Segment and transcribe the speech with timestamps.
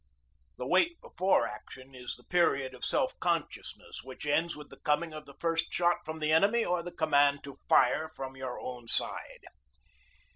[0.57, 4.79] The wait before action is the period of self conscious ness, which ends with the
[4.79, 8.59] coming of the first shot from the enemy or the command to "Fire!" from your
[8.59, 9.45] own side.